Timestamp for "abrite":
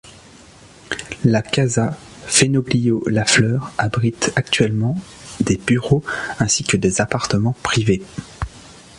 3.77-4.33